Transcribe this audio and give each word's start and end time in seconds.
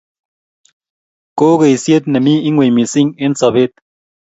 ko 1.37 1.47
keisyet 1.59 2.03
nemi 2.13 2.33
ingweny 2.47 2.73
missing 2.77 3.09
eng 3.23 3.35
sobet 3.39 3.71